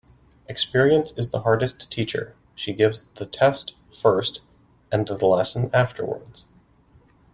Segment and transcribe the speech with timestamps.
[0.47, 2.35] Experience is the hardest teacher.
[2.55, 4.41] She gives the test first
[4.91, 6.47] and the lesson afterwards.